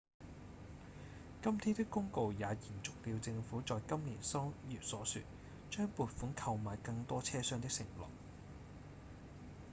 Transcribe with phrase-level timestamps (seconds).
[1.43, 5.21] 今天的公告也延續了政府在今年三月所說、
[5.69, 8.07] 將撥款購買更多車廂的承諾